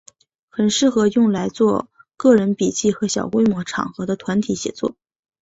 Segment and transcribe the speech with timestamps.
[0.49, 4.95] 很适合用来做个人笔记和小规模场合的团体写作。